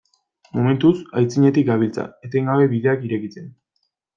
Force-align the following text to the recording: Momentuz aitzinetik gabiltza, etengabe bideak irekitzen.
Momentuz 0.59 0.93
aitzinetik 1.21 1.67
gabiltza, 1.69 2.07
etengabe 2.29 2.67
bideak 2.73 3.07
irekitzen. 3.11 3.57